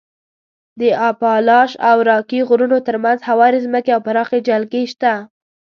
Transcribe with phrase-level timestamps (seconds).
[0.79, 5.13] د اپالاش او راکي غرونو تر منځ هوارې ځمکې او پراخې جلګې شته.